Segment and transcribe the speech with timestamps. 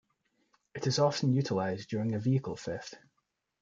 [0.73, 2.95] It is often utilized during a vehicle theft.